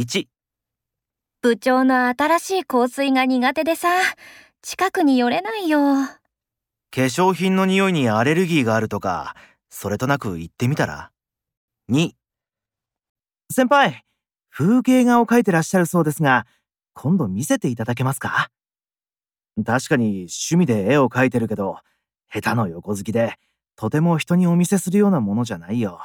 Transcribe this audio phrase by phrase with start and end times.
[0.00, 0.28] 1、
[1.42, 3.88] 部長の新しい香水が苦手でさ、
[4.62, 5.80] 近くに寄れないよ。
[6.06, 6.20] 化
[6.92, 9.34] 粧品の匂いにアレルギーがあるとか、
[9.70, 11.10] それとなく言ってみたら
[11.90, 12.12] ?2、
[13.50, 14.04] 先輩、
[14.50, 16.46] 風景画を描いてらっしゃるそうですが、
[16.94, 18.52] 今度見せていただけますか？
[19.66, 21.80] 確かに趣味で絵を描いてるけど、
[22.32, 23.34] 下手の横好きで、
[23.74, 26.00] とても人にお見せするようなものじゃないよ。